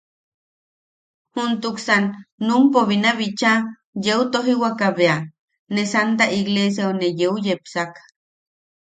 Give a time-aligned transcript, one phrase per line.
[1.39, 2.05] Juntuksan
[2.47, 3.51] numpo binabicha
[4.05, 5.17] yeu tojiwaka bea,
[5.73, 7.91] ne santa igleesiau ne yeu yepsak.